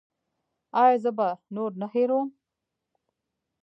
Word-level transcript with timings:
ایا 0.81 0.97
زه 1.03 1.11
به 1.17 1.29
نور 1.55 1.71
نه 1.81 1.87
هیروم؟ 1.93 2.27